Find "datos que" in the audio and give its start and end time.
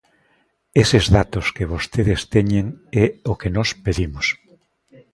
1.17-1.69